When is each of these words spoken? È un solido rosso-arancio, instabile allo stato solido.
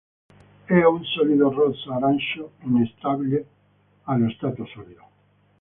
È 0.65 0.83
un 0.83 1.03
solido 1.03 1.51
rosso-arancio, 1.53 2.53
instabile 2.63 3.45
allo 4.05 4.31
stato 4.31 4.65
solido. 4.65 5.03